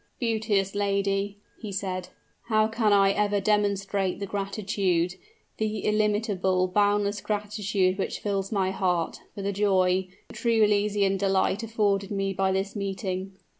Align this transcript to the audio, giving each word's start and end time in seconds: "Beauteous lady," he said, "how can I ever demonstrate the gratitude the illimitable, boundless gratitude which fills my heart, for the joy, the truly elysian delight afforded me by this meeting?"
"Beauteous 0.17 0.73
lady," 0.73 1.37
he 1.61 1.71
said, 1.71 2.09
"how 2.47 2.67
can 2.67 2.91
I 2.91 3.11
ever 3.11 3.39
demonstrate 3.39 4.19
the 4.19 4.25
gratitude 4.25 5.13
the 5.57 5.81
illimitable, 5.85 6.67
boundless 6.67 7.21
gratitude 7.21 7.99
which 7.99 8.17
fills 8.17 8.51
my 8.51 8.71
heart, 8.71 9.19
for 9.35 9.43
the 9.43 9.53
joy, 9.53 10.07
the 10.29 10.33
truly 10.33 10.63
elysian 10.63 11.17
delight 11.17 11.61
afforded 11.61 12.09
me 12.09 12.33
by 12.33 12.51
this 12.51 12.75
meeting?" 12.75 13.33